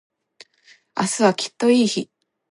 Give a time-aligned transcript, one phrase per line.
[0.97, 2.09] 明日はきっといい日